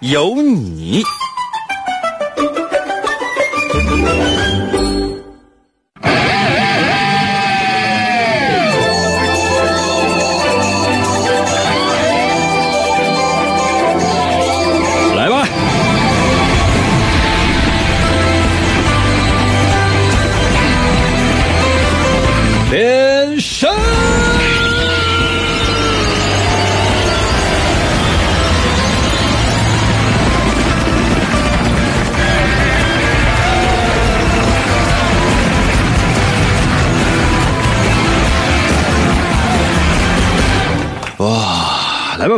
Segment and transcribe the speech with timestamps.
[0.00, 1.02] 有你。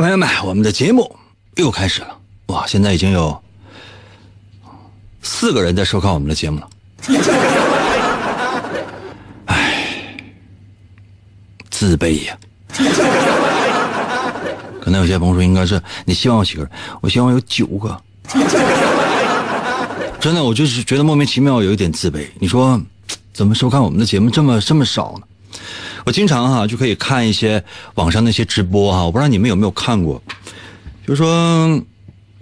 [0.03, 1.15] 朋友们，我们的节目
[1.55, 2.09] 又开始了。
[2.47, 3.41] 哇，现在已经有
[5.23, 6.69] 四个人在收看我们的节目了。
[9.47, 10.17] 哎，
[11.71, 12.37] 自卑呀。
[14.81, 16.71] 可能有些朋友说，应该是你希望有几个人？
[17.01, 17.97] 我希望有九个。
[20.19, 22.27] 真的，我就是觉得莫名其妙，有一点自卑。
[22.41, 22.83] 你说，
[23.33, 25.27] 怎么收看我们的节目这么这么少呢？
[26.05, 27.63] 我经常哈、就可以看一些
[27.95, 30.21] 网上那些直播哈、我不知道你们有没有看过，
[31.07, 31.83] 就是说，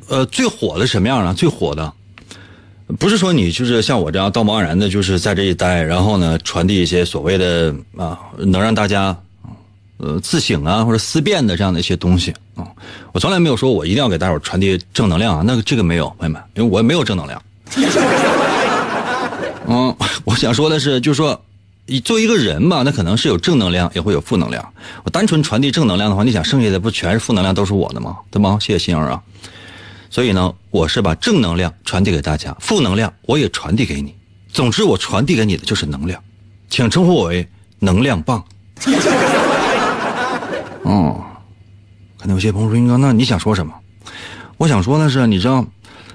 [0.09, 1.35] 呃，最火的什么样呢？
[1.35, 1.93] 最火的，
[2.99, 9.17] 不是说你就是像我这样道貌岸然的，就是在这一待，然后呢传递一些所谓的啊能让大家
[9.99, 12.67] 呃自省啊或者思辨的这样的一些东西啊、
[13.13, 17.43] 我从来没有说我一定要给大伙传递正能量啊，那个这个没有，朋友们，因为我也没有正能量。
[19.67, 19.95] 嗯，
[20.25, 21.41] 我想说的是，就是说，
[21.91, 24.73] 你作为一个人吧，那可能是有正能量，也会有负能量。
[25.03, 28.17] 我单纯传递正能量的话，你想剩下的不全是负能量，都是我的吗？
[28.31, 28.57] 对吗？
[28.61, 29.21] 谢谢心儿啊。
[30.09, 34.15] 所以呢，我是把正能量传递给大家，负能量我也传递给你。
[34.53, 36.23] 总之，我传递给你的就是能量，
[36.69, 37.49] 请称呼我为
[37.81, 38.45] 能量棒。
[40.85, 41.21] 哦，
[42.21, 43.75] 可能有些朋友说：“英哥，那你想说什么？”
[44.59, 45.67] 我想说的是，你知道，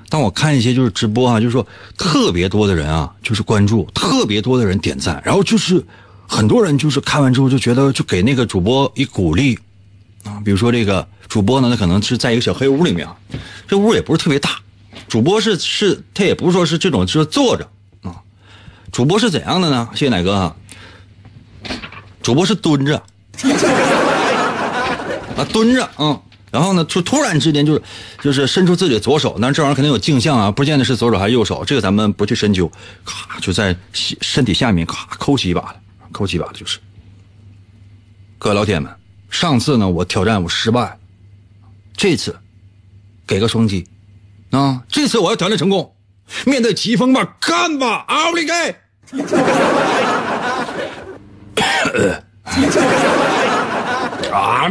[0.07, 1.66] 当我看一些就是直播啊，就是说
[1.97, 5.83] 特别多的人啊，就是关注，特别多的人点赞，然后就是
[6.27, 9.57] 很多人就是看完之后就觉得就给那个主播以鼓励
[10.23, 13.07] 啊，比如说这个主播呢，他可能是在一个小黑屋里面，
[13.67, 14.51] 这屋也不是特别大，
[15.07, 17.67] 主播是是他也不是说是这种就是坐着
[18.03, 18.15] 啊，
[18.91, 19.89] 主播是怎样的呢？
[19.94, 20.55] 谢谢奶哥啊，
[22.21, 22.95] 主播是蹲着
[25.35, 26.21] 啊，蹲着啊。
[26.55, 27.81] 然后呢，突突然之间就是，
[28.21, 32.71] 就是伸出自己的左手，但是这玩意儿肯定有镜像啊，不见得是左手还是右手，这个咱们不去深究。
[33.03, 35.75] 咔，就在身体下面咔抠起一把来，
[36.13, 36.79] 抠起一把了就是。
[38.38, 38.89] 各位老铁们，
[39.29, 40.97] 上次呢我挑战我失败，
[41.97, 42.33] 这次
[43.27, 43.85] 给个双击
[44.51, 44.81] 啊！
[44.88, 45.94] 这次我要挑战成功，
[46.45, 48.53] 面对疾风吧，干吧，奥利给！
[54.35, 54.68] 啊！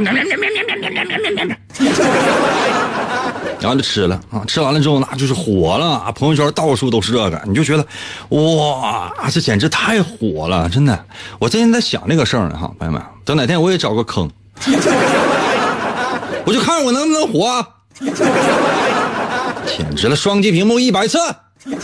[3.60, 7.86] 然后就吃了啊，吃完了之后那就是火了啊，朋友圈到处都是这个，你就觉得
[8.28, 11.02] 哇，这简直太火了，真的。
[11.38, 14.30] 我最近在想这个事儿呢哈，朋友们，等哪天我也找个坑，
[16.44, 17.66] 我就看我能不能火。
[19.66, 21.18] 简直了，双击屏幕一百次。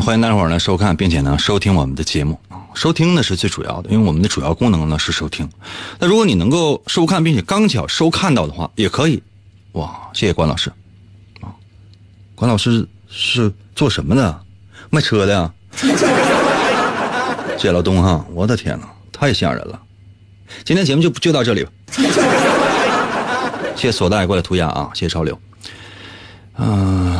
[0.00, 5.48] 欢迎大伙儿呢收看，并且呢收听我们的节目啊，收听呢是最主要的，因为我们的主要功能呢是收听。
[5.98, 9.22] 那如果你能够收看，并且刚巧收看到的话，也可以。
[9.72, 10.70] 哇，谢谢关老师，
[11.40, 11.48] 啊，
[12.34, 14.40] 关老师是做什么的？
[14.90, 15.52] 卖车的呀？
[15.76, 15.88] 谢
[17.58, 19.80] 谢老东哈，我的天呐，太吓人了。
[20.64, 21.70] 今天节目就就到这里吧。
[23.74, 25.38] 谢谢索带过来涂鸦啊，谢谢潮流。
[26.58, 27.18] 嗯、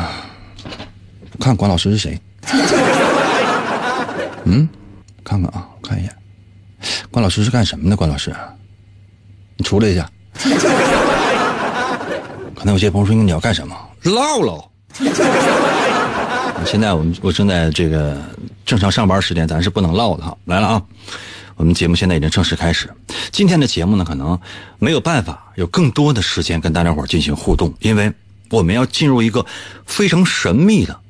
[1.41, 2.21] 看关老师是谁？
[4.45, 4.69] 嗯，
[5.25, 6.17] 看看啊，我看一眼，
[7.11, 7.97] 关老师是干什么的？
[7.97, 8.35] 关老师，
[9.57, 10.11] 你出来一下。
[12.55, 13.77] 可能有些朋友说你要干什么？
[14.05, 14.71] 唠唠。
[16.65, 18.23] 现在我们我正在这个
[18.65, 20.37] 正常上班时间，咱是不能唠的哈。
[20.45, 20.83] 来了啊，
[21.57, 22.89] 我们节目现在已经正式开始。
[23.33, 24.39] 今天的节目呢，可能
[24.79, 28.13] 没有办法有更多的时间跟大家伙进行互动，因为
[28.51, 29.45] 我们要进入一个
[29.87, 31.01] 非常神秘的、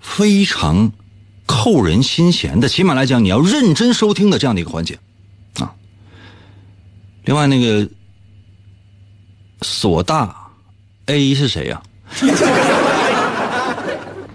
[0.00, 0.92] 非常
[1.46, 4.98] 扣人心弦的，起码来讲，你要认真收听的这样的一个环节
[5.58, 5.72] 啊。
[7.24, 7.88] 另外，那个
[9.62, 10.34] 索大
[11.06, 11.82] A 是谁呀？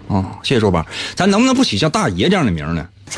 [0.08, 2.88] 哦，谢谢周八，咱能不能不起像大爷这样的名呢？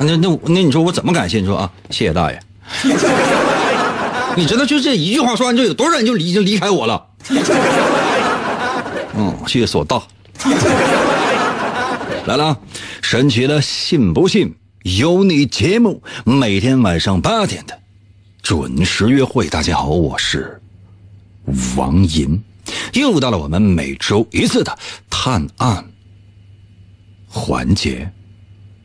[0.00, 1.38] 那那那你说我怎么感谢？
[1.40, 2.42] 你说啊，谢谢大爷。
[4.36, 7.06] 你知道就这一句话说完之后，有多少人就已经离开我了？
[9.16, 10.02] 嗯，谢谢索大。
[12.26, 12.58] 来了，
[13.02, 17.78] 神奇的信不信由你节目，每天晚上八点的
[18.40, 19.46] 准时约会。
[19.46, 20.58] 大家好，我是
[21.76, 22.42] 王银，
[22.94, 24.74] 又到了我们每周一次的
[25.10, 25.84] 探案
[27.28, 28.10] 环节。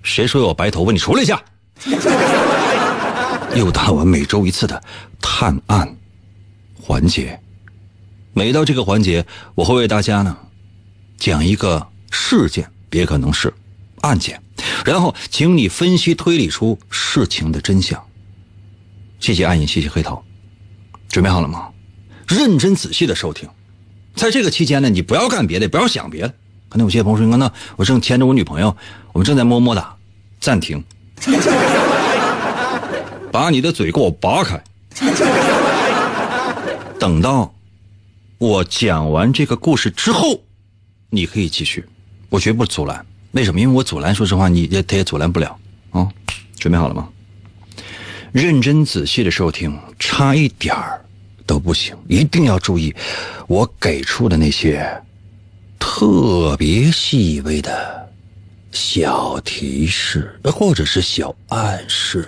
[0.03, 0.91] 谁说我白头发？
[0.91, 1.41] 你出来一下。
[3.55, 4.83] 又到了我们每周一次的
[5.21, 5.95] 探案
[6.77, 7.39] 环节。
[8.33, 9.25] 每到这个环节，
[9.55, 10.37] 我会为大家呢
[11.17, 13.53] 讲一个事件，也可能是
[14.01, 14.41] 案件，
[14.85, 18.01] 然后请你分析推理出事情的真相。
[19.19, 20.23] 谢谢暗影，谢谢黑桃，
[21.09, 21.69] 准备好了吗？
[22.27, 23.49] 认真仔细的收听。
[24.15, 26.33] 在这个期间呢，你不要干别的，不要想别的。
[26.69, 28.75] 可能有些朋友说：“那我正牵着我女朋友，
[29.11, 29.95] 我们正在么么哒。”
[30.39, 30.81] 暂停，
[33.31, 34.61] 把你的嘴给我拔开。
[36.99, 37.53] 等到
[38.37, 40.41] 我讲完这个故事之后，
[41.09, 41.83] 你可以继续，
[42.29, 43.05] 我绝不阻拦。
[43.31, 43.59] 为什么？
[43.59, 45.57] 因为我阻拦，说实话，你也他也阻拦不了
[45.91, 46.07] 啊。
[46.57, 47.07] 准备好了吗？
[48.31, 51.03] 认真仔细的收听，差一点儿
[51.45, 52.93] 都不行，一定要注意
[53.47, 54.87] 我给出的那些
[55.79, 58.07] 特别细微的。
[58.71, 62.27] 小提示，或者是小暗示。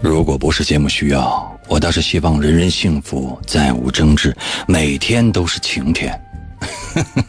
[0.00, 1.52] 如果不是节目需要。
[1.68, 4.32] 我倒是希望人人幸福，再无争执，
[4.68, 6.16] 每天都是晴天。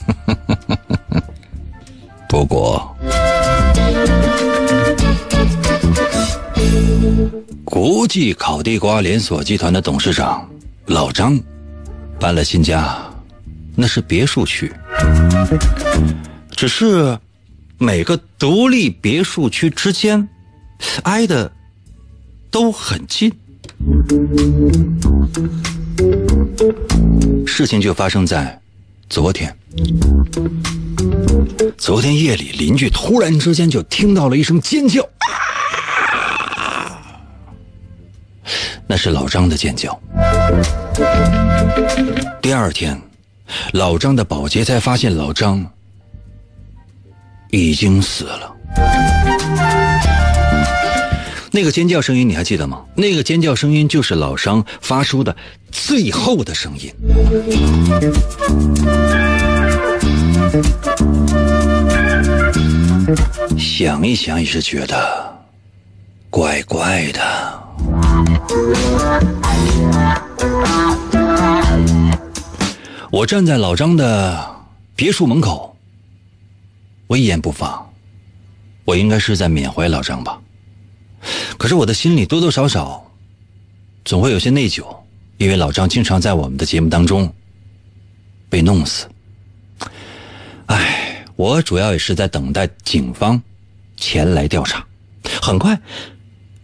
[2.29, 2.95] 不过，
[7.65, 10.47] 国际烤地瓜连锁集团的董事长
[10.87, 11.37] 老张
[12.17, 12.97] 搬了新家，
[13.75, 14.71] 那是别墅区，
[16.51, 17.17] 只是
[17.77, 20.27] 每个独立别墅区之间
[21.03, 21.51] 挨的
[22.49, 23.29] 都很近。
[27.45, 28.57] 事情就发生在
[29.09, 29.53] 昨天。
[31.77, 35.05] 昨天夜里，邻居突然之间就听到了一声尖叫，
[38.87, 39.99] 那是老张的尖叫。
[42.41, 42.99] 第二天，
[43.73, 45.65] 老张的保洁才发现老张
[47.51, 48.53] 已经死了。
[51.51, 52.83] 那个尖叫声音你还记得吗？
[52.95, 55.35] 那个尖叫声音就是老张发出的
[55.71, 56.93] 最后的声音。
[63.57, 65.45] 想一想也是觉得
[66.29, 67.66] 怪怪的。
[73.09, 74.55] 我站在老张的
[74.95, 75.75] 别墅门口，
[77.07, 77.83] 我一言不发。
[78.85, 80.39] 我应该是在缅怀老张吧。
[81.57, 83.05] 可是我的心里多多少少，
[84.05, 84.85] 总会有些内疚，
[85.37, 87.33] 因为老张经常在我们的节目当中
[88.49, 89.07] 被弄死。
[90.67, 93.41] 唉，我主要也是在等待警方
[93.97, 94.85] 前来调查。
[95.41, 95.77] 很快，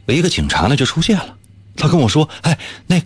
[0.08, 1.38] 一个警察呢就出现了，
[1.76, 2.58] 他跟我说：“哎，
[2.88, 3.02] 那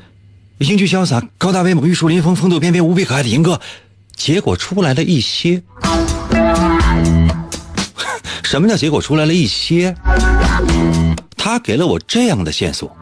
[0.60, 3.62] 英俊潇洒、高大威猛、玉树临风、风度翩翩、无比可爱的银哥。”
[4.16, 5.62] 结果出来了一些。
[8.44, 9.96] 什么叫结果出来了一些？
[11.36, 12.98] 他给了我这样的线索。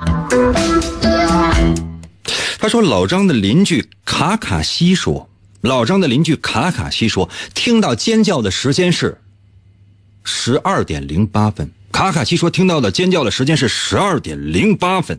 [2.60, 5.30] 他说：“老张的邻居卡卡西说，
[5.62, 9.18] 老张的邻居卡卡西说，听到尖叫的时间是
[10.24, 11.72] 十二点零八分。
[11.96, 15.18] 卡卡西说听到的尖叫的时间是十二点零八分。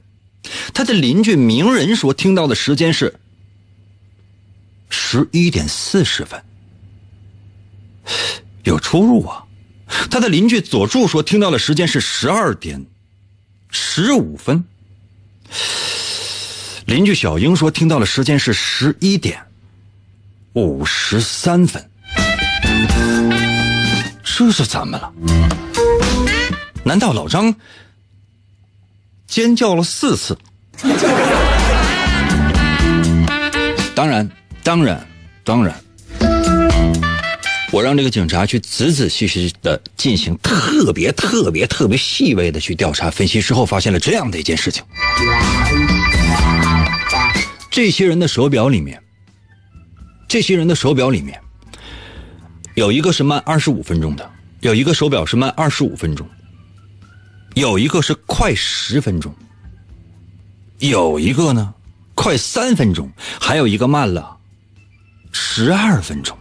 [0.74, 3.18] 他的邻居鸣人说听到的时间是
[4.90, 6.38] 十一点四十分。
[8.64, 9.42] 有出入啊。
[10.10, 12.84] 他的邻居佐助说听到的时间是十二点。”
[13.72, 14.62] 十五分，
[16.84, 19.40] 邻居小英说听到的时间是十一点
[20.52, 21.90] 五十三分，
[24.22, 25.12] 这是怎么了？
[26.86, 27.52] 难道老张
[29.26, 30.38] 尖叫了四次？
[33.92, 34.30] 当然，
[34.62, 35.04] 当然，
[35.42, 35.74] 当然，
[37.72, 44.84] 我让这个警察去仔仔细细的进行特别特别特别细微的去调查分析之后，发现了这样的一件事情：
[47.68, 49.02] 这些人的手表里面，
[50.28, 51.40] 这些人的手表里面，
[52.76, 56.24] 有一个是慢二十五分钟的，有一个手表是慢二十五分钟，
[57.56, 59.34] 有一个是快十分钟，
[60.78, 61.72] 有一个呢
[62.14, 63.10] 快三分钟，
[63.40, 64.36] 还有一个慢了
[65.32, 66.36] 十二分钟。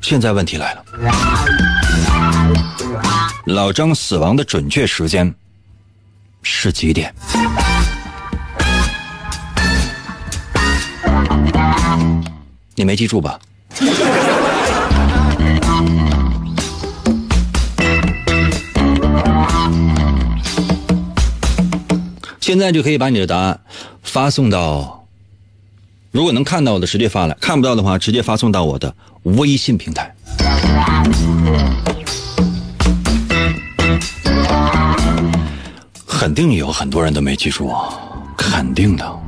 [0.00, 0.84] 现在问题来了，
[3.44, 5.32] 老张死亡的准确时间
[6.42, 7.14] 是几点？
[12.74, 13.38] 你没记住吧？
[22.42, 23.60] 现在就可以把你的答案
[24.02, 25.06] 发送到，
[26.10, 30.12] 如果能看到的直接发来，看不到的话直接发送到我的微信平台。
[36.08, 37.72] 肯定有很多人都没记住，
[38.36, 39.20] 肯定的。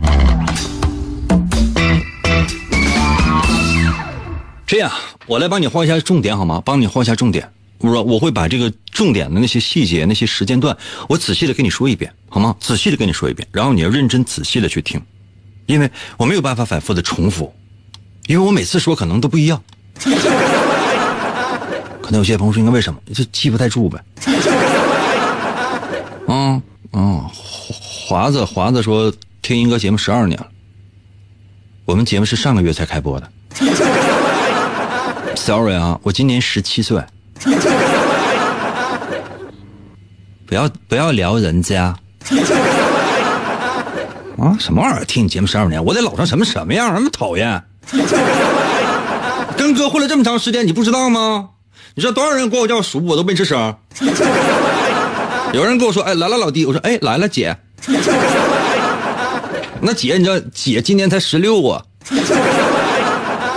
[4.66, 4.90] 这样，
[5.26, 6.60] 我来帮你画一下重点好吗？
[6.64, 7.48] 帮你画一下重点。
[7.84, 10.74] 我说我会把这个重点的那些细节、那些时间段，
[11.06, 12.56] 我仔细的跟你说一遍，好吗？
[12.58, 14.98] 仔细的跟你说一遍，然后你要认真仔细的去听，
[15.66, 17.54] 因为我没有办法反复的重复，
[18.26, 19.62] 因为我每次说可能都不一样。
[22.00, 22.98] 可能有些朋友说，应该为什么？
[23.14, 24.02] 就记不太住呗。
[26.26, 26.62] 嗯
[26.92, 29.12] 嗯，华子华子说
[29.42, 30.46] 听英哥节目十二年了，
[31.84, 33.30] 我们节目是上个月才开播的。
[35.36, 37.02] Sorry 啊，我今年十七岁。
[40.46, 41.94] 不要不要聊人家。
[44.36, 45.04] 啊，什么玩意儿？
[45.04, 46.92] 听你节目十二年，我得老成什么什么样？
[46.92, 47.62] 那么讨厌。
[49.56, 51.50] 跟哥混了这么长时间，你不知道吗？
[51.94, 53.76] 你知道多少人管我叫叔，我都没吱声。
[55.52, 57.56] 有人跟我说：“哎，来了，老弟。”我说：“哎，来了，姐。”
[59.80, 61.84] 那姐，你知道姐今年才十六啊？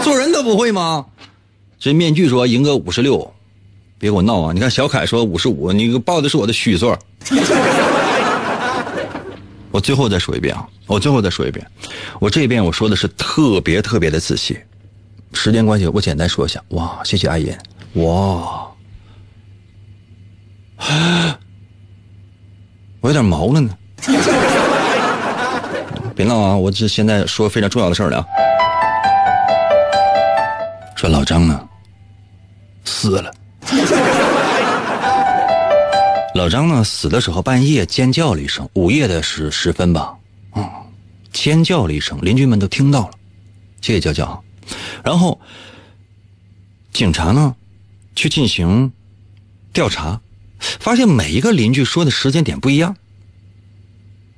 [0.03, 1.05] 做人都不会吗？
[1.79, 3.33] 这面具说：“赢哥五十六。”
[3.99, 4.53] 别给我闹啊！
[4.53, 6.95] 你看小凯说五十五，你报的是我的虚岁。
[9.71, 10.67] 我最后再说一遍啊！
[10.85, 11.65] 我最后再说一遍，
[12.19, 14.57] 我这边我说的是特别特别的仔细。
[15.33, 16.63] 时间关系，我简单说一下。
[16.69, 17.55] 哇，谢谢阿银。
[17.93, 18.67] 哇，
[23.01, 23.69] 我有点毛了呢。
[26.15, 26.55] 别闹啊！
[26.55, 28.25] 我这现在说非常重要的事儿了。
[30.95, 31.67] 说老张呢，
[32.85, 33.31] 死了。
[36.35, 40.15] 老张呢，死的时候半夜尖叫了一声，午夜的时时分吧，
[40.55, 40.63] 嗯，
[41.33, 43.11] 尖叫了一声，邻居们都听到了，
[43.81, 44.43] 谢谢娇娇。
[45.03, 45.39] 然后
[46.93, 47.55] 警察呢，
[48.15, 48.91] 去进行
[49.73, 50.21] 调查，
[50.59, 52.95] 发现每一个邻居说的时间点不一样。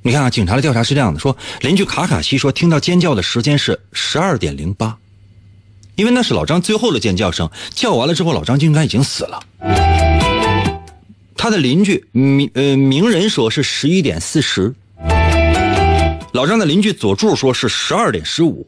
[0.02, 4.98] 你看啊，警察的调查是这样的：说邻居卡卡西说听到尖叫的时间是十二点零八。
[6.00, 9.44] 因为那是老张最后的尖叫声，叫完了之后，老张就应该已经死了。
[11.36, 14.74] 他的邻居名呃名人说是十一点四十，
[16.32, 18.66] 老张的邻居佐助说是十二点十五，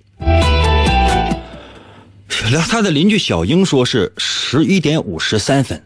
[2.68, 5.82] 他的邻居小英说是十一点五十三分。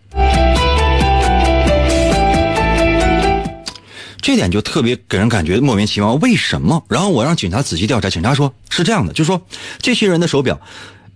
[4.19, 6.83] 这点就特别给人感觉莫名其妙，为什么？
[6.89, 9.39] 然后我让警察仔细调查，警察说是这样的，就说
[9.77, 10.59] 这些人的手表。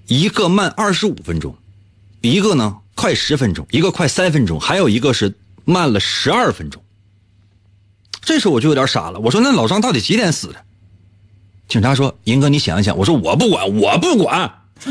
[0.09, 1.55] 一个慢二十五分钟，
[2.21, 5.35] 一个呢快十分钟，一个快三分钟，还有一个是
[5.65, 6.81] 慢了十二分钟。
[8.19, 10.55] 这时候我就有点傻了，我说那老张到底几点死的？
[11.67, 14.51] 警察说：“银哥，你想一想。”我说：“我不管，我不管。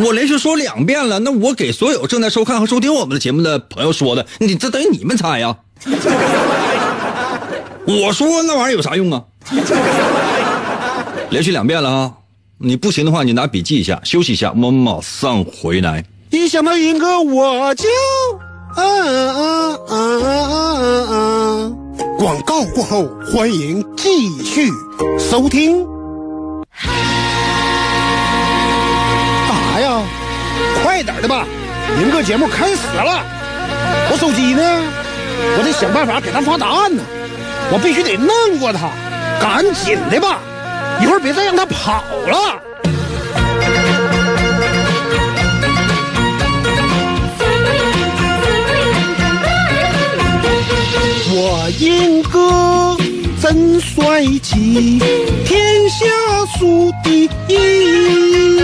[0.00, 5.56] 我连续说两遍了，那我给所有正在收看和收听我们的节目的朋友说的，你这等于你们猜呀？
[7.86, 9.22] 我说那玩意儿有啥用啊？
[11.30, 12.14] 连续两遍了啊！”
[12.64, 16.04] 你不行的话，你拿笔记一下，休息一下，我马上回来。
[16.30, 17.88] 一想到云哥，我就
[18.76, 20.34] 啊啊啊啊
[21.10, 21.72] 啊！
[22.18, 24.70] 广告过后，欢迎继续
[25.18, 25.84] 收听。
[29.48, 30.00] 干啥呀？
[30.84, 31.44] 快点的吧，
[32.00, 33.24] 云哥节目开始了。
[34.12, 34.62] 我手机呢？
[35.58, 37.02] 我得想办法给他发答案呢。
[37.72, 38.28] 我必须得弄
[38.60, 38.88] 过他，
[39.40, 40.38] 赶紧的吧。
[41.02, 42.62] 一会儿别再让他跑了。
[51.34, 52.96] 我英哥
[53.40, 55.00] 真帅气，
[55.44, 56.06] 天下
[56.56, 58.62] 数第一。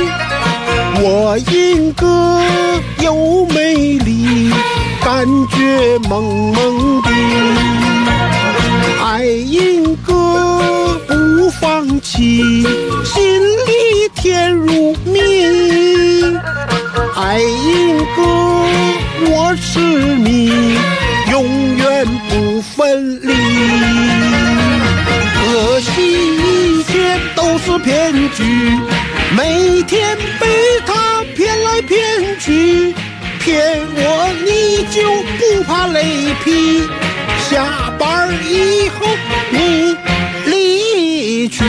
[1.01, 2.41] 我英哥
[3.01, 4.53] 又美丽，
[5.03, 7.08] 感觉萌萌的。
[14.19, 15.21] 里甜如蜜。
[17.15, 18.23] 爱英歌
[19.31, 20.51] 我痴迷，
[21.31, 23.33] 永远不分离。
[25.35, 28.43] 可惜一切都是骗局，
[29.37, 30.47] 每天被
[30.87, 31.99] 他骗来骗
[32.41, 32.95] 去，
[33.41, 35.03] 骗我你就
[35.39, 36.83] 不怕雷劈？
[37.51, 39.07] 下班以后
[39.51, 39.97] 你
[40.47, 41.65] 离去。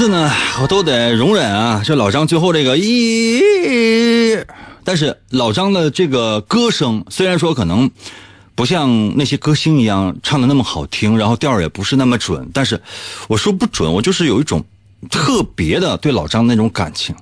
[0.00, 4.42] 次呢，我都得容忍啊，这老张最后这个咦，
[4.82, 7.90] 但是老张的这个歌声虽然说可能
[8.54, 12.80] 不像那些歌星一样唱的那么好听，然后调也不是那么准，但是
[13.28, 14.64] 我说不准，我就是有一种
[15.10, 17.14] 特别的对老张那种感情。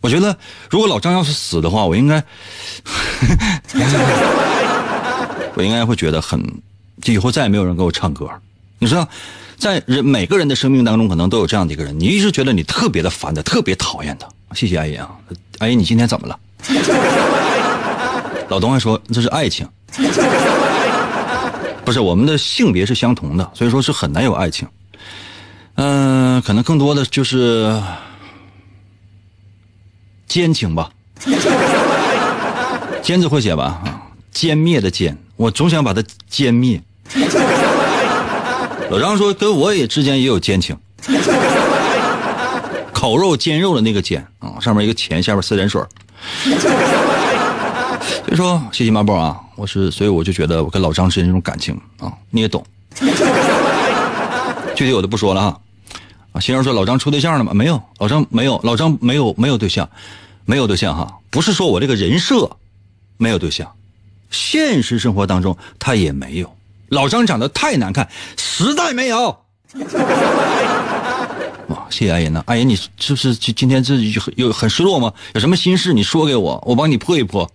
[0.00, 0.38] 我觉得
[0.70, 2.22] 如果老张要是死的话，我应该，
[5.56, 6.40] 我应该会觉得很，
[7.02, 8.30] 就以后再也没有人给我唱歌。
[8.78, 9.08] 你知道，
[9.58, 14.28] 在人每个人的生命当中，可能都有这样的一个人，你一直觉得你特别的烦的，特别讨厌他。
[14.54, 15.10] 谢谢阿姨啊，
[15.58, 16.38] 阿姨你今天怎么了？
[18.48, 19.68] 老东还说这是爱情，
[21.84, 24.68] 不是我们的性别是相同的，所以说是很难有爱情。
[25.74, 27.82] 嗯、可能更多的就是
[30.26, 30.90] 奸情吧，
[33.02, 33.64] 奸字会写吧？
[33.84, 36.80] 啊，歼灭的歼，我总想把它歼灭。
[38.90, 40.76] 老张说跟我也之间也有奸情，
[42.92, 45.82] 烤肉煎肉的那个煎啊，上面一个钱，下面四点水。
[48.24, 52.64] 所以说，谢谢马宝啊，我是，所以我就觉得我跟老张之间这种感情啊，你也懂。
[54.74, 55.60] 具体我就不说了哈。
[56.32, 57.52] 啊，先生说老张处对象了吗？
[57.54, 59.88] 没有，老张没有，老张没有没有对象，
[60.44, 61.18] 没有对象哈。
[61.30, 62.50] 不是说我这个人设
[63.16, 63.70] 没有对象，
[64.30, 66.55] 现实生活当中他也没有。
[66.88, 69.36] 老张长得太难看，实在没有。
[71.68, 75.12] 哇，谢谢阿姨呢，阿姨你是不是今今天这有有很失落吗？
[75.34, 77.50] 有什么心事你说给我，我帮你破一破。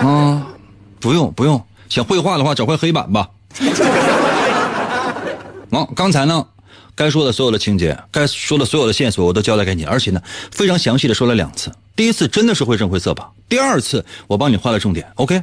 [0.00, 0.46] 啊，
[0.98, 3.28] 不用不用，想绘画的话找块黑板吧。
[5.70, 6.46] 好、刚才呢，
[6.94, 10.20] 该说的所有的情节，该说的所有的线索我都交代给你，而且呢，
[10.50, 11.70] 非常详细的说了两次。
[11.94, 13.30] 第一次真的是绘声绘色吧？
[13.48, 15.06] 第二次我帮你画了重点。
[15.16, 15.42] OK，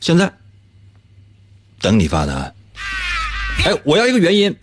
[0.00, 0.30] 现在
[1.84, 2.54] 等你发答案。
[3.66, 4.56] 哎，我要一个原因，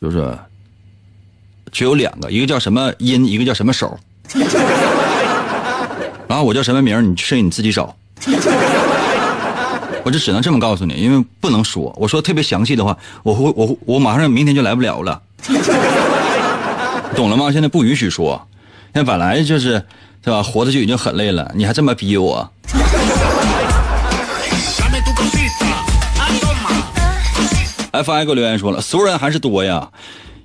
[0.00, 0.36] 就是
[1.70, 3.96] 只有两个，一个叫什么音，一个叫什么手。
[6.26, 7.94] 然后我叫什么名，你剩下你自己找。
[10.04, 11.94] 我就只能这么告诉你，因为不能说。
[11.96, 15.22] 我说特别详细的话，我会我我马上明天就来不了了，
[17.14, 17.52] 懂了吗？
[17.52, 18.48] 现在不允许说，
[18.92, 19.80] 现在本来就是
[20.24, 22.52] 是吧，活着就已经很累了，你还这么逼我。
[27.92, 29.90] F I 给我留言说了，俗人还是多呀。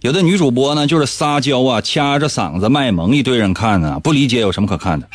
[0.02, 5.08] 有的女主播呢，就是撒娇啊，掐着嗓子卖萌，一堆人看呢，不理解有什么可看的。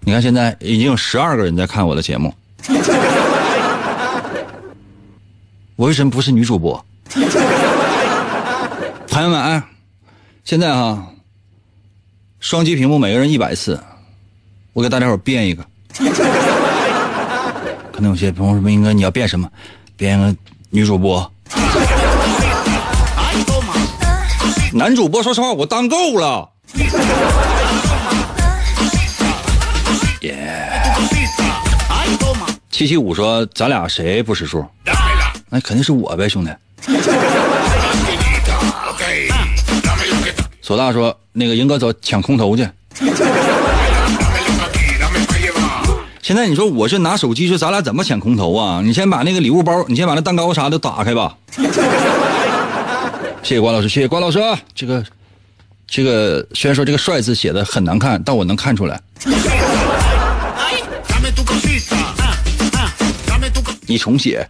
[0.00, 2.32] 你看现在已经有十二个人在看我的节目，
[5.76, 6.82] 我为什么不是女主播？
[9.08, 9.62] 朋友们，哎，
[10.44, 11.04] 现在哈，
[12.38, 13.78] 双击屏幕每个人一百次，
[14.72, 15.66] 我给大家伙变一个。
[17.92, 19.50] 可能有些朋友说，英哥你要变什么？
[19.96, 20.34] 变个
[20.70, 21.32] 女主播。
[24.72, 26.50] 男主播，说实话，我当够了。
[30.20, 30.70] 耶！
[32.70, 34.64] 七七五说：“咱俩谁不识数？
[35.48, 36.46] 那肯定是我呗，兄弟。”
[40.60, 42.68] 索大说：“那个英哥走抢空投去。”
[46.28, 48.82] 现在你说我是拿手机，说咱俩怎么抢空投啊？
[48.84, 51.34] 你先把那个礼物包，你先把那蛋糕啥的打开吧。
[53.42, 54.38] 谢谢关老师，谢谢关老师。
[54.38, 54.60] 啊！
[54.74, 55.02] 这个，
[55.86, 59.00] 这个虽然说这个“帅”字写的很难看，但我能看出来。
[63.86, 64.46] 你重写。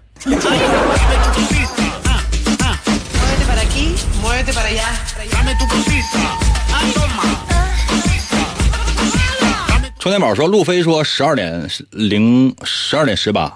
[9.99, 13.53] 充电宝说，路飞说十二点零十二点十八。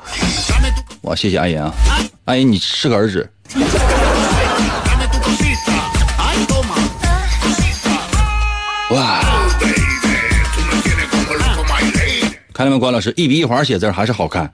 [1.02, 1.72] 哇，谢谢阿银啊，
[2.24, 3.30] 阿银你适可而止。
[8.90, 9.20] 哇！
[12.52, 14.52] 看到没，关老师，一笔一划写字还是好看。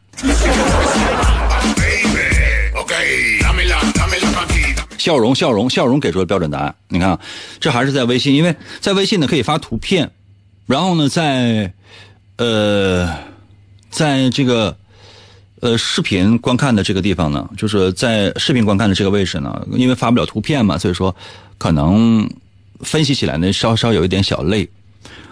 [4.99, 6.75] 笑容，笑容，笑容，给出了标准答案。
[6.89, 7.19] 你看，
[7.59, 10.11] 这还是在微信，因为在微信呢可以发图片，
[10.69, 11.73] 然后呢在，
[12.37, 13.09] 呃，
[13.89, 14.77] 在这个，
[15.61, 21.17] 呃，视频观看的这个地方呢，就是在视频观看的这个位置呢，因为发不了图片嘛，所以说
[21.57, 22.29] 可能
[22.81, 24.69] 分析起来呢稍稍有一点小累。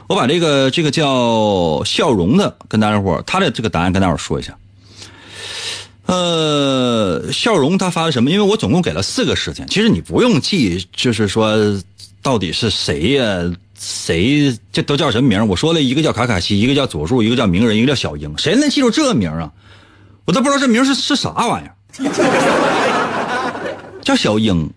[0.06, 4.56] 我把这个这个叫笑容的跟大家伙他的这个答案跟大伙说一下。
[6.06, 8.30] 呃，笑容他发的什么？
[8.30, 11.54] 因为我总共给了四个事情，其实你不用记，就是说
[12.22, 13.52] 到底是谁呀？
[13.78, 15.46] 谁这都叫什么名？
[15.48, 19.52] 我说了一个叫卡卡西，一个叫佐助，一个叫鸣人，一个叫小樱，谁能记住这名啊？
[20.24, 21.72] 我都不知道这名是是啥玩意儿。
[24.02, 24.70] 叫小樱，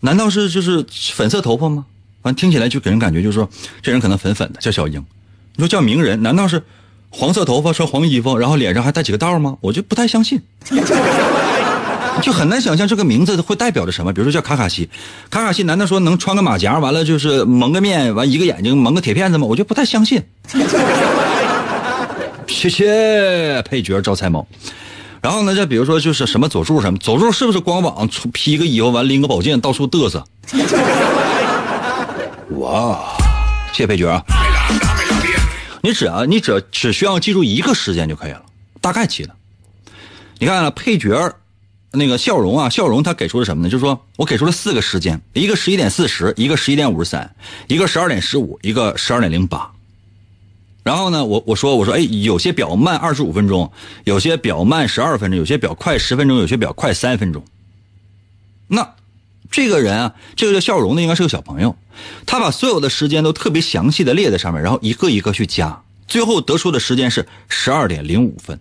[0.00, 1.86] 难道是就是粉色头发吗？
[2.22, 3.48] 反正听起来就给人感觉就是说
[3.82, 5.04] 这人可能粉粉的，叫小樱。
[5.54, 6.62] 你说叫鸣人，难道是？
[7.08, 9.56] 黄色头发，穿黄衣服，然后脸上还带几个道吗？
[9.62, 10.38] 我就不太相信，
[12.22, 14.12] 就很难想象这个名字会代表着什么。
[14.12, 14.88] 比如说叫卡卡西，
[15.30, 19.46] 卡卡西难道说能穿个马甲，完了就是蒙个面，完一个眼睛蒙个铁片子吗？
[19.46, 20.22] 我就不太相信。
[22.48, 24.46] 谢谢配角招财猫。
[25.20, 30.24] 然后呢，再比如说就是什么佐助什么，佐助是不是光膀披个衣服，完拎个宝剑到处嘚瑟？
[32.58, 33.00] 哇，
[33.72, 34.22] 谢谢配角啊。
[35.82, 38.42] 你只要你只只需要记住一个时间就可以了，
[38.80, 39.30] 大概记的。
[40.38, 41.32] 你看配角
[41.96, 43.68] 那个笑容啊，笑容他给出了什么呢？
[43.68, 47.34] 就是说我给出了四个时间，一个十一点四十，一个十一点五十三，
[47.66, 49.72] 一个十二点十五，一个十二点零八。
[50.84, 53.72] 然后呢，我我说我说哎，有些表慢二十五分钟，
[54.04, 57.42] 有些表慢十二分钟，有些表快十分钟，有些表快三分钟。
[58.68, 58.94] 那
[59.50, 61.74] 这个人啊，这个叫笑容的应该是个小朋友。
[62.26, 68.60] 他把所有的时间都特别详细的列在上面，然后一个一个去加，最后得出的时间是十二点零五分，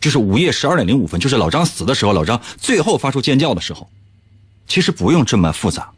[0.00, 3.88] 就是午夜十二点零五分，就是老张死的时候，老张最后发出尖叫的时候。
[4.66, 5.90] 其实不用这么复杂，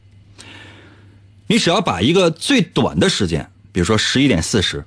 [1.48, 4.84] 你只要把一个最短的时间，比如说十一点四十，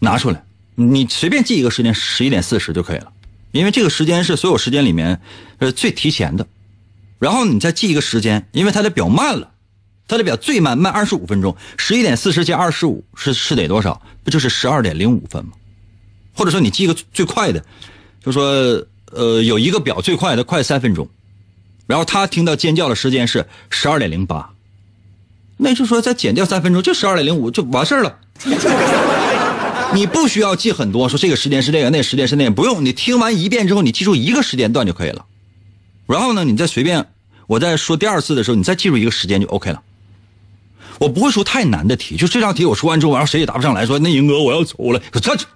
[0.00, 3.10] 拿出来，你随便记一个时间，十一点四十就可以了，
[3.50, 5.22] 因为这个时间是所有时间里面
[5.56, 6.46] 呃最提前的。
[7.18, 9.52] 然后你再记一个时间，因为它的表慢了。
[10.06, 14.00] 它的表最慢慢二十五分钟，十一点四十加二十五是是得多少？
[14.24, 15.52] 不就是十二点零五分吗？
[16.34, 17.64] 或者说你记个最快的，
[18.24, 21.08] 就说呃有一个表最快的快三分钟，
[21.86, 24.50] 然后他听到尖叫的时间是十二点零八，
[25.56, 28.18] 那就说再减掉三分钟就十二点零五就完事儿了。
[29.94, 32.84] 你不需要记很多，说这个时间是这个，那个时间是那个，不用。
[32.84, 35.24] 你听完一遍之后，你记住一个时间段就可以了。
[36.06, 37.06] 然后呢，你再随便
[37.46, 39.80] 我再说第二次的时候，你再记住一个时间就 OK 了。
[40.98, 45.46] 我不会出太难的题，就这道题我说完之后，然后谁也答不上来，说那英哥我要走了，站住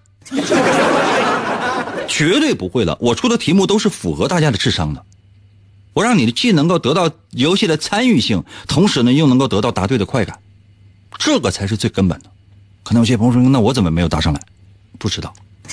[2.13, 2.99] 绝对不会的。
[3.01, 5.03] 我出的题目都是符合大家的智商的，
[5.95, 10.39] 我让你既能够得到游戏的参与性，同时呢又能够得到答对的快感，
[11.19, 12.27] 这个才是最根本的。
[12.83, 14.41] 可能有些朋友说，那我怎么没有答上来？
[14.99, 15.33] 不知道。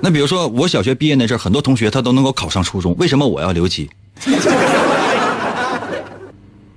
[0.00, 3.90] 那比如说我小学毕业那阵很多同学他都能够考上初中，为什么我要留级？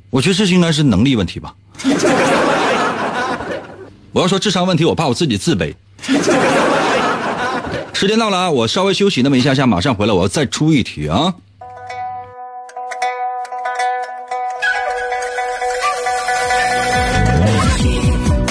[0.10, 1.56] 我觉得这是应该是能力问题吧。
[4.12, 5.73] 我要说智商问题，我怕我自己自卑。
[8.04, 11.34] 时间到了啊，我稍微休息那么一下下，马上回来，我要再出一题啊。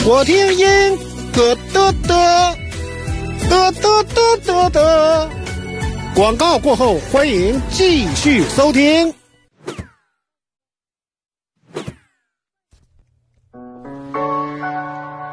[0.06, 0.66] 我听音，
[1.34, 2.56] 嘚嘚嘚，
[3.50, 5.28] 嘚嘚嘚嘚嘚。
[6.14, 9.12] 广告过后，欢迎继续收听。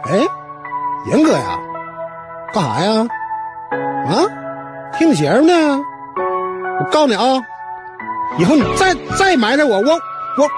[0.03, 0.27] 哎，
[1.09, 1.57] 严哥呀，
[2.53, 3.07] 干啥呀？
[3.69, 4.25] 啊，
[4.97, 5.53] 听节目呢？
[6.79, 7.41] 我告诉你啊，
[8.37, 9.99] 以后你再再埋汰我，我
[10.37, 10.49] 我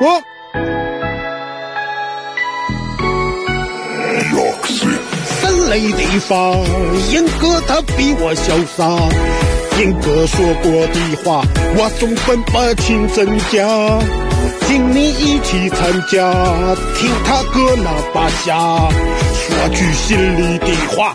[0.00, 0.22] 我。
[5.24, 6.54] 三雷地方，
[7.10, 8.84] 严哥他比我潇洒。
[9.78, 11.42] 严哥说过的话，
[11.76, 13.66] 我总分不清真假。
[14.72, 16.32] 请你一起参加，
[16.96, 18.56] 听他哥那把下，
[19.34, 21.14] 说句心里的话，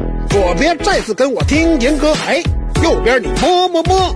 [0.31, 2.41] 左边再次跟我听银哥，哎，
[2.81, 4.15] 右边你么么么。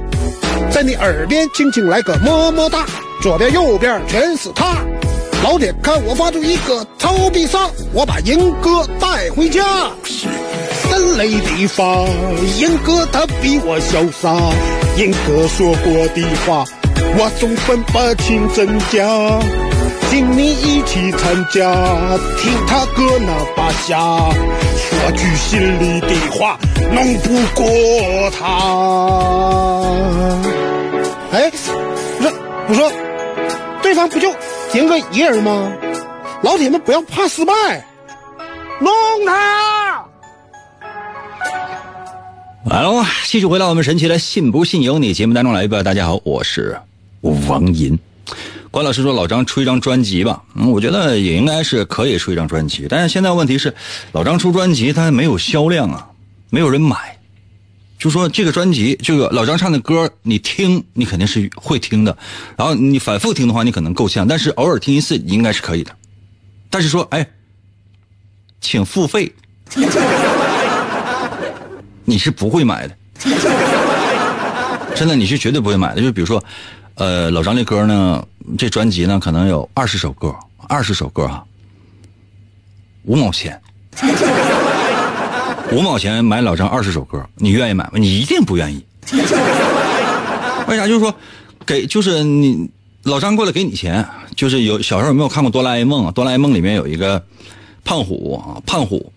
[0.72, 2.86] 在你耳边轻轻来个么么哒，
[3.22, 4.78] 左边右边全是他。
[5.44, 9.62] 老铁，看我发出一个超必杀，我把银哥带回家。
[10.90, 12.08] 森雷地方，
[12.60, 14.34] 银哥他比我潇洒。
[14.96, 16.64] 银哥说过的话，
[17.18, 19.06] 我总分不清真假。
[20.10, 21.74] 请你一起参加，
[22.38, 23.98] 听他哥那把下，
[24.78, 26.58] 说句心里的话，
[26.94, 27.66] 弄不过
[28.32, 28.46] 他。
[31.32, 32.34] 哎，不是，
[32.70, 32.92] 我说，
[33.82, 34.34] 对方不就
[34.74, 35.72] 赢个一人吗？
[36.44, 37.54] 老铁们不要怕失败，
[38.80, 38.92] 弄
[39.26, 40.06] 他！
[42.70, 45.84] 来喽，继续回到我们神奇的“信不信由你”节目当中来吧。
[45.84, 46.80] 大家好，我是
[47.22, 47.98] 王银。
[48.76, 53.74] 关老师说：“老张出一张专辑吧。”嗯，我觉得也应该是可以出一张专辑，但是现在问题是，
[54.12, 56.10] 老张出专辑他没有销量啊，
[56.50, 57.18] 没有人买。
[57.98, 62.18] 就说这个专辑，这个老张唱的歌，你听你肯定是会听的，
[62.58, 65.92] 然后你反复听的话，你可能够呛，但是偶尔听一次应该是可以的。
[66.70, 67.26] 但是说，哎，
[68.60, 69.34] 请付费，
[72.04, 72.98] 你是不会买的，
[74.94, 76.02] 真的你是绝对不会买的。
[76.02, 76.44] 就比如说，
[76.96, 78.26] 呃，老张这歌呢，
[78.58, 80.34] 这专辑呢可能有二十首歌，
[80.70, 81.44] 二十首歌啊，
[83.04, 83.60] 五毛钱。
[85.72, 87.92] 五毛钱买老张二十首歌，你愿意买吗？
[87.96, 88.86] 你一定不愿意。
[90.68, 90.88] 为啥？
[90.88, 91.14] 就是说，
[91.66, 92.70] 给就是你
[93.04, 94.06] 老张过来给你钱，
[94.36, 96.14] 就是有小时候有没有看过哆啦 A 梦？
[96.14, 97.22] 哆啦 A 梦里面有一个
[97.84, 99.12] 胖虎啊，胖虎。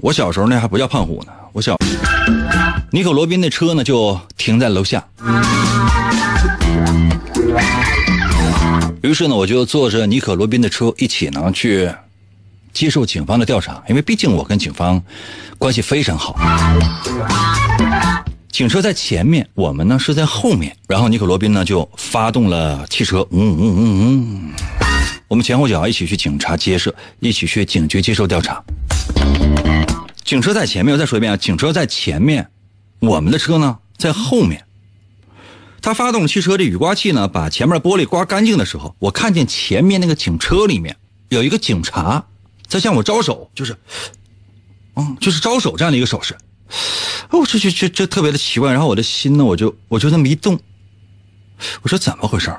[0.00, 1.76] 我小时候呢还不叫胖虎呢，我小
[2.90, 5.02] 尼可罗宾的车呢就停在楼下，
[9.02, 11.90] 于是呢我就坐着尼可罗宾的车一起呢去。
[12.74, 14.98] 接受警方的调查，因为毕竟我跟警方
[15.58, 16.34] 关系非常好。
[18.50, 20.74] 警车在前面，我们呢是在后面。
[20.88, 24.52] 然后尼可罗宾呢就发动了汽车，嗯嗯嗯嗯，
[25.28, 28.64] 我们前后脚一起去警察接受，一起去警局接受调查。
[30.24, 32.48] 警车在前面，我再说一遍啊，警车在前面，
[33.00, 34.64] 我们的车呢在后面。
[35.82, 40.96] 他发动汽车的雨刮器呢，把前面玻璃刮干净的时候，我看见前面那个警车里面
[41.28, 42.24] 有一个警察。
[42.68, 43.76] 在向我招手，就是，
[44.94, 46.34] 嗯，就是招手这样的一个手势。
[47.28, 48.72] 哦，这这这这特别的奇怪。
[48.72, 50.58] 然后我的心呢，我就我就那么一动，
[51.82, 52.50] 我说怎么回事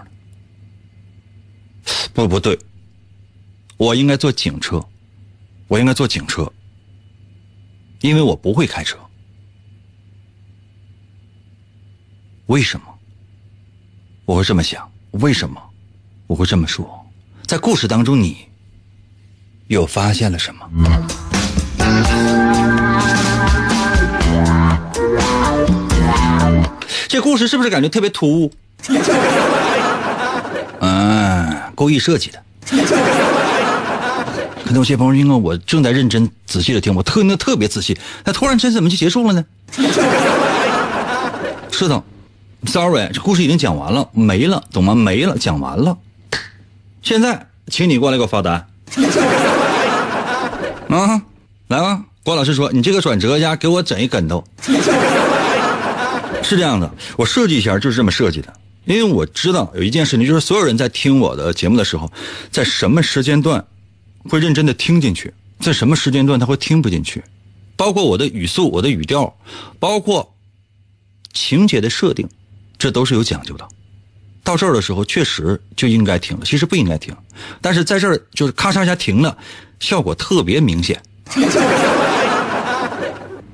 [2.14, 2.60] 不不对，
[3.78, 4.86] 我应该坐警车，
[5.68, 6.54] 我应该坐警车，
[8.02, 8.96] 因为我不会开车。
[12.46, 12.93] 为什么
[14.26, 14.88] 我会这么想？
[15.12, 15.62] 为什么
[16.28, 17.06] 我会这么说？
[17.46, 18.38] 在故事当中，你。
[19.68, 20.70] 又发现了什么？
[27.08, 28.52] 这故事是不是感觉特别突兀？
[30.82, 32.44] 嗯，故意设计的。
[34.64, 39.46] 可能有些朋友因为我正在认真仔细的听，我特那特别仔细，那突然间怎么就结束了呢？
[41.72, 42.04] 是的
[42.66, 44.96] ，sorry，这故事已经讲完了，没了，懂吗？
[44.96, 45.98] 没了，讲完了。
[47.02, 48.68] 现在，请你过来给我发单。
[50.90, 51.22] 啊，
[51.68, 54.44] 来吧，郭老师说：“你这个转折呀，给我整一跟头。
[56.44, 58.54] ”是这样的，我设计一下就是这么设计的，
[58.86, 62.12] 因为我知道有一件事情，就是所有人在听我的节目的时候，
[62.52, 63.66] 在什么时间段
[64.30, 67.24] 会认真的听进去，在什么时间段他会听不进去，
[67.76, 69.36] 包括我的语速、我的语调，
[69.80, 70.36] 包括
[71.34, 72.30] 情节的设定，
[72.84, 73.66] 这都是有讲究的。
[74.44, 77.16] 到这儿的时候，确实就应该停了，其实不应该停，
[77.62, 79.38] 但是在这儿就是咔嚓一下停了。
[79.80, 81.02] 效果特别明显，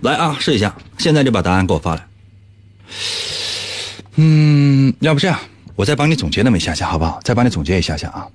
[0.02, 2.08] 来啊，试一下，现在就把答案给我发来。
[4.15, 5.39] 嗯，要不这样，
[5.76, 7.20] 我再帮你总结那么一下下，好不好？
[7.24, 8.28] 再帮你总结一下下啊，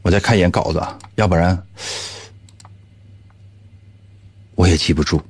[0.00, 0.82] 我再看一眼稿子，
[1.16, 1.62] 要不然
[4.54, 5.20] 我也记不住。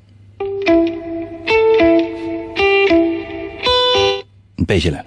[4.70, 5.04] 背下来。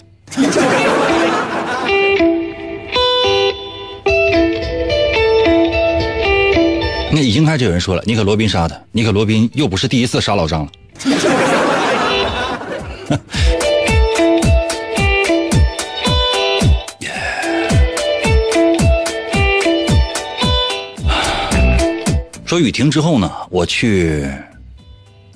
[7.10, 10.72] 那已经开始有人说了，你可罗宾杀的，你可罗宾又不是第一次杀老张了。
[22.46, 24.30] 说雨停之后呢，我去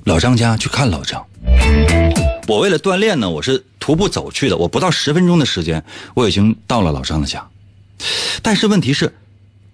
[0.04, 1.26] 老张家去看老张。
[2.46, 3.64] 我为了锻炼呢，我是。
[3.88, 4.58] 徒步走去的。
[4.58, 5.82] 我不到十分钟的时间，
[6.14, 7.48] 我已经到了老张的家。
[8.42, 9.16] 但是问题是，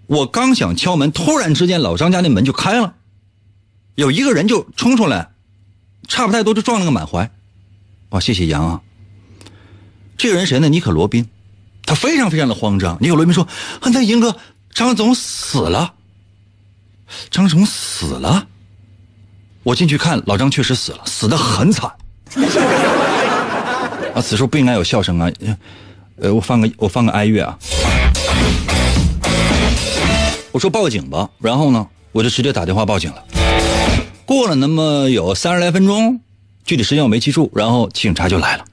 [0.05, 2.93] 我刚想敲门，突然之间老张家那门就开了，
[3.95, 5.31] 有一个人就冲出来，
[6.07, 7.31] 差不太多就撞了个满怀。
[8.09, 8.81] 哇，谢谢杨啊！
[10.15, 10.69] 这个人谁呢？
[10.69, 11.27] 尼可罗宾，
[11.83, 12.95] 他非常非常的慌张。
[13.01, 13.47] 尼可罗宾说
[13.81, 14.37] ：“啊，那英哥，
[14.75, 15.95] 张总死了。
[17.31, 18.47] 张总死了。”
[19.63, 21.91] 我进去看，老张确实死了，死的很惨。
[24.13, 25.31] 啊，此处不应该有笑声啊！
[26.17, 27.57] 呃，我放个我放个哀乐啊。
[30.51, 33.23] 我说报警吧，然后呢，我就直接打电话报警了。
[34.23, 36.21] 过了那么有三十来分钟，
[36.63, 38.65] 具体时间我没记住，然后警察就来了。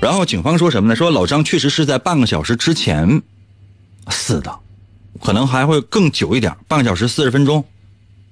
[0.00, 0.96] 然后警方说什么呢？
[0.96, 3.20] 说老张确实是在半个小时之前
[4.08, 4.58] 死的，
[5.20, 7.62] 可能还会更久一点，半个小时四十分钟，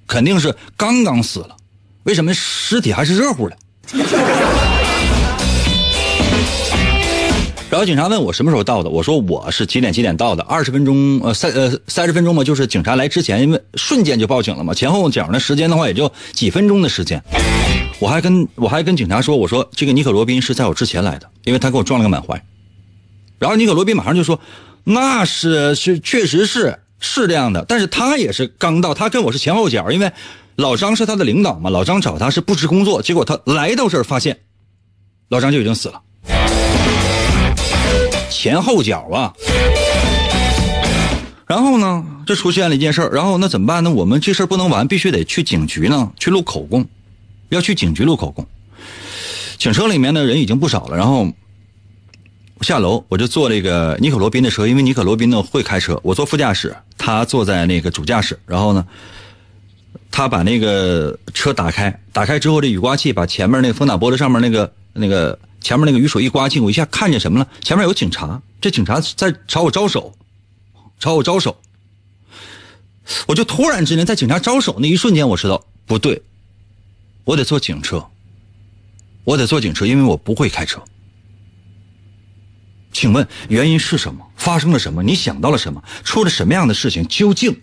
[0.06, 1.54] 肯定是刚刚死了。
[2.04, 3.56] 为什么尸体还是热乎的？
[7.70, 17.20] 然后警察问我什么时候到的，我说我是几点几点到的，二十分钟呃三呃三十分钟嘛，就是警察来之前，因为瞬间就报警了嘛，前后脚的时间的话也就几分钟的时间。
[17.98, 22.40] 我还跟我还跟警察说，我说这个尼可罗宾是在我之前来的，因为他给我撞了个满怀。
[23.40, 24.38] 然后尼可罗宾马上就说，
[24.84, 30.12] 那是是确实是是这样的，但是他也是刚到，他跟我是前后脚，因为
[30.56, 34.38] 老张是他的领导嘛，老张找他是布置工作，结果他来到这儿发现，
[35.28, 36.00] 老张就已经死了。
[38.30, 39.32] 前后脚啊，
[41.46, 43.90] 然后呢，这出现了一件事儿然后那怎么办呢？
[43.90, 46.86] 我们这事儿不能完，必须得去警局呢，去录口供，
[47.48, 48.46] 要去警局录口供。
[49.58, 51.26] 警车里面的人已经不少了，然后
[52.60, 58.84] 下楼我就坐那个尼可罗宾的车，因为尼可罗宾呢会开车，我坐副驾驶，他坐在那个主驾驶，然后呢，
[60.14, 65.36] 他把那个车打开，打开之后这雨刮器把前面那个风挡玻璃上面那个那个。
[65.60, 67.48] 前面那个雨水一刮进，我一下看见什么了？
[67.62, 70.14] 前面有警察，这警察在朝我招手，
[71.00, 71.58] 朝我招手。
[73.26, 76.20] 我就突然之间在警察招手那一瞬间，我知道不对，
[77.24, 78.06] 我得坐警车，
[79.24, 80.84] 我得坐警车，因为我不会开车。
[82.92, 84.22] 请问原因是什么？
[84.36, 85.02] 发生了什么？
[85.02, 85.82] 你想到了什么？
[86.04, 87.08] 出了什么样的事情？
[87.08, 87.58] 究竟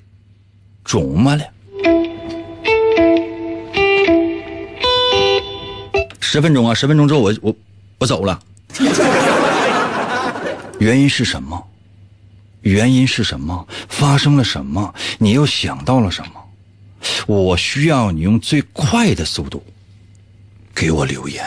[0.83, 1.43] 肿么了？
[6.31, 6.73] 十分钟啊！
[6.73, 7.53] 十分钟之后，我我。
[7.99, 8.39] 我走了，
[10.79, 11.61] 原因是什么？
[12.61, 13.67] 原因是什么？
[13.89, 14.93] 发生了什么？
[15.17, 16.31] 你又想到了什么？
[17.27, 19.61] 我需要你用最快的速度
[20.73, 21.43] 给我留言，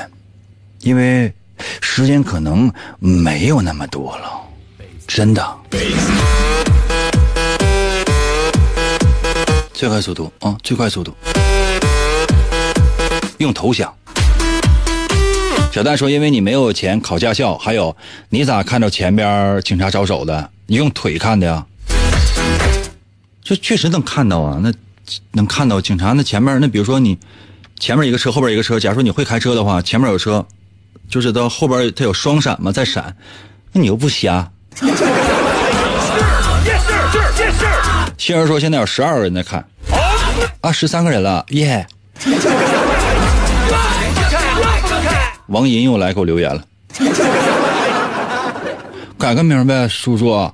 [0.80, 1.32] 因为
[1.80, 4.38] 时间可能没有那么多了，
[5.06, 5.42] 真的。
[9.72, 10.54] 最快速度啊！
[10.62, 11.14] 最快速度，
[13.38, 13.90] 用头像。
[15.74, 17.96] 小蛋说：“因为你没有钱考驾校，还有
[18.28, 20.48] 你咋看到前边警察招手的？
[20.66, 21.66] 你用腿看的呀？
[23.42, 24.72] 这确实能看到啊，那
[25.32, 27.18] 能看到警察那前面那，比如说你
[27.80, 28.78] 前面一个车，后边一个车。
[28.78, 30.46] 假如说你会开车的话，前面有车，
[31.10, 33.16] 就是到后边它有双闪嘛，在闪，
[33.72, 34.48] 那你又不瞎。”
[38.16, 39.66] 杏儿说：“现在有十二个人在看，
[40.60, 41.84] 啊，十三个人了，耶。”
[45.48, 46.62] 王银又来给我留言了，
[49.18, 50.50] 改个名呗，叔叔。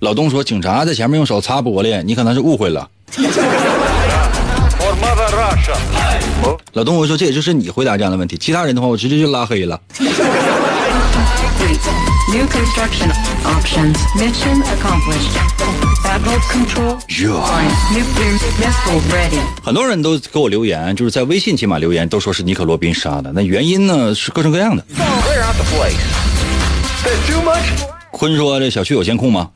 [0.00, 2.88] 老东说警察在前面用手擦玻璃，你可能是误会了。
[6.72, 9.80] 老东我说这也就是你回答这样的问题，其他人的话我直接就拉黑了。
[12.30, 13.10] New construction
[13.44, 13.98] options.
[14.16, 15.36] Mission accomplished.
[16.02, 16.96] Battle control.
[17.92, 19.40] Nuclear missile ready.
[19.62, 23.30] 很多人都给我留言，就是在微信起码留言，都说是尼克罗宾杀的。
[23.32, 24.82] 那原因呢是各种各样的。
[28.10, 29.50] 坤说：“这小区有监控吗？”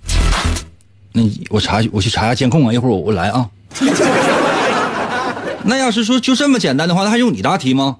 [1.12, 2.72] 那我查，我去查下监控啊！
[2.72, 3.46] 一会儿我我来啊。
[5.64, 7.96] 那要是说就这么简单的话，那还用你答题吗？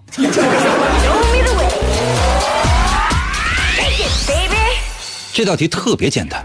[5.39, 6.45] 这道题特别简单，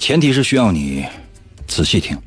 [0.00, 1.06] 前提是需要你
[1.68, 2.18] 仔细听，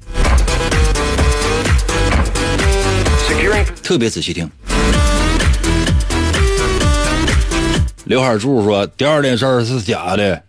[3.83, 4.49] 特别仔细听。
[8.05, 10.41] 刘海柱说：“第二件事是假的。”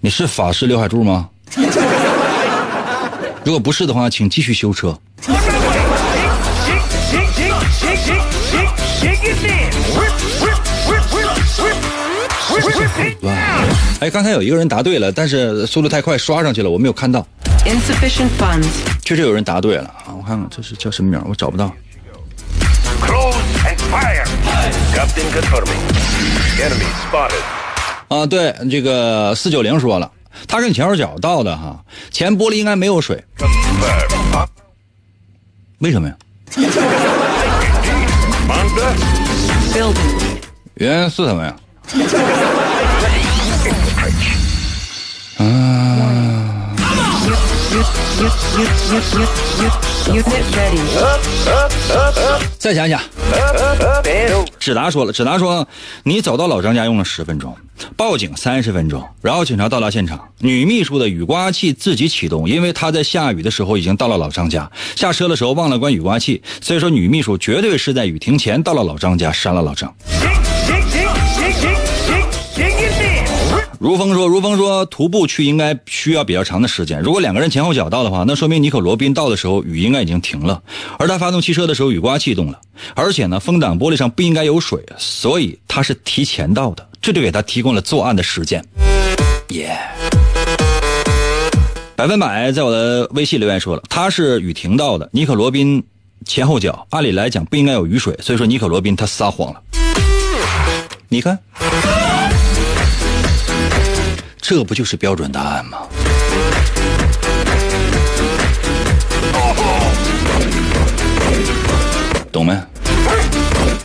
[0.00, 1.28] 你是法师刘海柱吗？
[3.44, 4.98] 如果不是的话，请继续修车。
[13.22, 13.32] 哇！
[14.00, 17.26] 哎，刚才有一个人答对了，但是速度太快刷上去了，我没有看到。
[17.64, 18.66] Insufficient funds.
[19.04, 20.14] 确实有人答对了啊！
[20.16, 21.72] 我看看这是叫什么名儿，我找不到。
[23.00, 23.34] Close
[23.64, 24.26] and fire.
[24.94, 25.80] Captain confirming.
[26.58, 27.42] Enemy spotted.
[28.08, 30.10] 啊，对，这个四九零说了，
[30.46, 33.24] 他跟前后脚到的哈，前玻璃应该没有水，
[35.78, 36.14] 为什么呀？
[40.74, 41.54] 原因是什么呀？
[52.58, 52.98] 再想想，
[54.58, 55.68] 志达说了，志达说
[56.04, 57.54] 你走到老张家用了十分钟，
[57.94, 69.94] 报警三十分钟，然后警察到达现场，女秘书的雨刮器自己启动，因为她在下雨的时候已经到了老张家，下车的时候忘了关雨刮器，所以说女秘书绝对是在雨停前到了老张家杀了老张。
[73.82, 77.00] 如风说，如风说，徒步去应该需要比较长的时间。
[77.00, 80.62] 如果两个人前后脚到的话，那说明尼可罗宾到的时候雨应该已经停了，
[81.00, 82.60] 而他发动汽车的时候雨刮器动了，
[82.94, 88.64] 而且呢，风挡玻璃上不应该有水，所以他是提前到的，这就给他提供了作案的时间。
[89.48, 89.76] 耶、
[91.96, 95.82] 百分百在我的微信留言说了，他是雨停到的，尼可罗宾
[96.24, 99.60] 前后脚，按理来讲不应该有雨水，所以说尼可罗宾他撒谎了。
[101.08, 101.36] 你看。
[104.44, 105.78] 这不就是标准答案吗？
[112.32, 112.60] 懂没？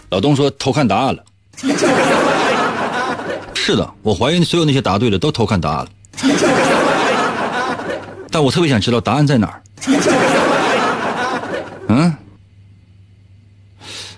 [0.09, 1.23] 老东说偷看答案了。
[3.53, 5.89] 是的，我怀疑所有那些答对的都偷看答案了。
[8.31, 9.61] 但我特别想知道答案在哪儿。
[11.89, 12.11] 嗯？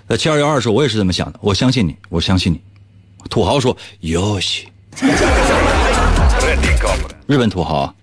[0.06, 2.58] 呃，七二幺二说，我也是这么想的，我相信你，我相信你。
[3.28, 4.66] 土豪说， 游戏。
[7.26, 7.94] 日本土豪啊。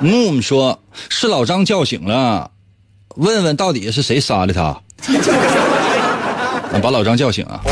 [0.00, 2.50] 木说，是老张叫醒了，
[3.16, 4.76] 问问到底是谁杀的他。
[6.82, 7.62] 把老张叫醒啊！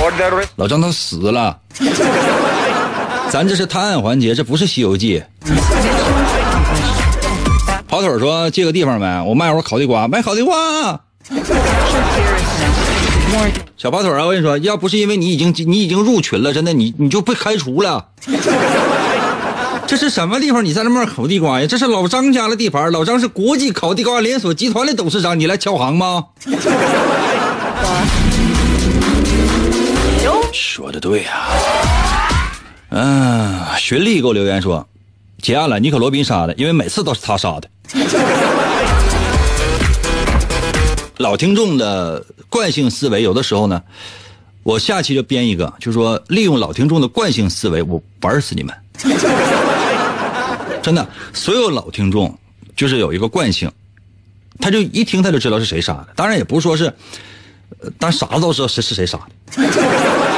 [0.57, 1.59] 老张他死了。
[3.29, 5.21] 咱这是探案环节，这不是《西游记》。
[7.87, 10.99] 跑腿说借个地方呗，我卖会烤地瓜，卖烤地瓜。
[13.77, 18.07] 小跑腿啊，我跟你说，要不是因为你已经你已经入群了，真的你你就被开除了。
[19.87, 20.65] 这是什么地方？
[20.65, 21.67] 你在那卖烤地瓜呀？
[21.67, 26.25] 这是老张家的地盘，老张是国际烤地瓜连锁集团的董事长，你来敲行吗？
[30.53, 31.49] 说的对呀、
[32.91, 34.87] 嗯、寻力给我留言说，
[35.43, 37.69] 结案了，尼可罗宾杀的，因为每次都是他杀的。
[41.19, 43.83] 老听众的惯性思维，有的时候呢，
[44.63, 48.75] 我下期就编一个，就说利用老听众的惯性思维，我玩死你们。
[50.85, 52.39] 真的，所有老听众
[52.77, 53.73] 就是有一个惯性，
[54.61, 56.09] 他就一听他就知道是谁杀的。
[56.15, 56.93] 当然也不是说是，
[57.81, 59.19] 呃当傻子都知道是是谁杀
[59.57, 59.63] 的，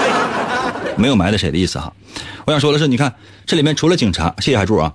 [0.97, 1.92] 没有埋汰谁的意思哈。
[2.44, 3.12] 我想说的是，你看
[3.44, 4.94] 这里面除了警察，谢谢海柱啊，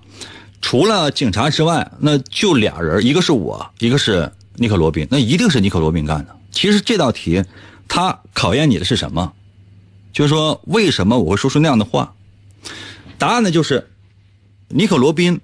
[0.61, 6.33] 除了警察之外，那就俩人，一个是我，一个是尼克罗宾，那一定是尼克罗宾干的。
[6.49, 7.43] 其实这道题，
[7.89, 9.33] 他考验你的是什么？
[10.13, 12.13] 就是说，为什么我会说出那样的话？
[13.17, 13.89] 答案呢，就是
[14.73, 15.39] 尼可罗宾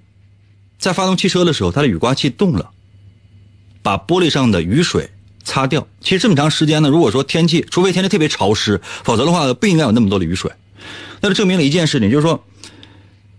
[0.78, 2.70] 在发动汽车的时候，他的雨刮器动了，
[3.82, 5.10] 把玻璃上的雨水
[5.44, 5.86] 擦掉。
[6.00, 10.50] 其实这么长时间呢，如果说天气，除非天气特别潮湿，否则的话不应该有那么多的雨水。
[11.20, 12.44] 那就证明了一件事情，就是说，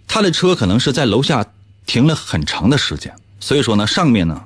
[0.07, 1.45] 他的车可能是在楼下
[1.85, 4.43] 停了很长的时间，所以说呢，上面呢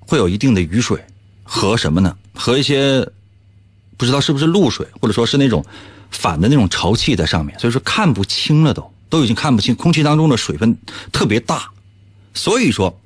[0.00, 1.02] 会有一定的雨水
[1.42, 2.16] 和什么呢？
[2.34, 3.08] 和一些
[3.96, 5.64] 不知道是不是露水，或者说是那种
[6.10, 10.76] 反的那种潮气在上面，所以说看不清了都，都已经看不清，空气当中的水分
[11.12, 11.70] 特别大，
[12.34, 12.98] 所以说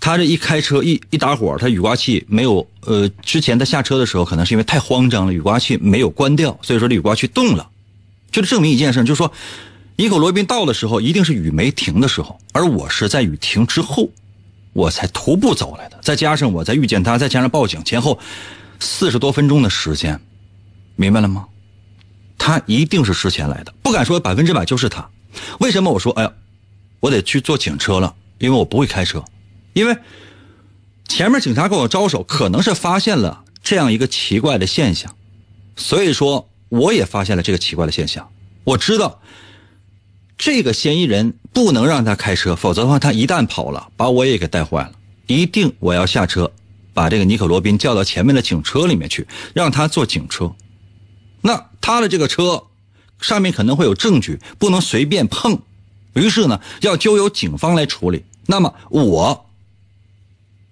[0.00, 7.68] 他这一开车一一打火，他雨刮器没有呃，之前他下车的时候可能是因为太慌张了，雨刮器没有关掉，所以说这雨刮器动了，
[8.30, 9.32] 就是证明一件事，就是说
[9.96, 14.10] 尼可罗宾到的时候一定是雨没停的时候，而我是在雨停之后。
[14.74, 18.18] 我才徒步走来的，再加上我在遇见他，再加上报警，前后
[18.80, 20.18] 四十多分钟的时间，
[20.96, 21.46] 明白了吗？
[22.44, 25.08] 他一定是之前来的，不敢说百分之百就是他。
[25.60, 26.32] 为什么我说哎呀，
[26.98, 28.16] 我得去坐警车了？
[28.38, 29.24] 因为我不会开车，
[29.74, 29.96] 因为
[31.06, 35.14] 前面警察跟我招手，可能是发现了这样一个奇怪的现象，
[35.76, 38.28] 所以说我也发现了这个奇怪的现象。
[38.64, 39.20] 我知道
[40.36, 44.92] 这个嫌疑人不能让他开车，否则的话，他一旦跑了，把我也给带坏了。
[45.28, 46.50] 一定我要下车，
[46.92, 50.52] 把这个尼可罗宾叫到前面的警车里面去，让他坐警车。
[51.42, 52.64] 那他的这个车
[53.20, 55.60] 上面可能会有证据，不能随便碰，
[56.14, 58.24] 于是呢，要交由警方来处理。
[58.46, 59.46] 那么我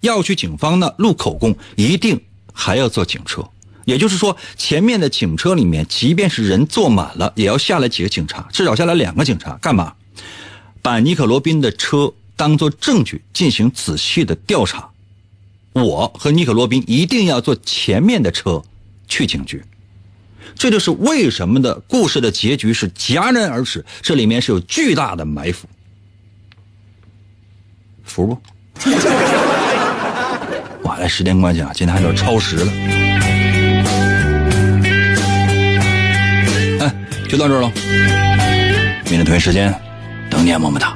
[0.00, 2.20] 要去警方那录口供，一定
[2.52, 3.48] 还要坐警车。
[3.84, 9.94] 也就是说，前面的警车里面，即便是人坐满了，也要下来几个警察，至少下来两个警察，干嘛？
[10.82, 14.88] 把尼可罗宾的车当做证据进行仔细的调查。
[15.72, 18.62] 我和尼可罗宾一定要坐前面的车
[19.08, 19.62] 去警局。
[20.54, 25.68] 这就是为什么的故事的结局是戛然而止，这里面是有巨大的埋伏。
[28.04, 28.40] 服不？
[30.88, 32.72] 哇，这时间关系啊，今天还有点超时了。
[36.80, 36.90] 哎，
[37.28, 37.70] 就到这儿了。
[39.04, 39.72] 明天同一时间，
[40.30, 40.88] 等你啊，么么哒。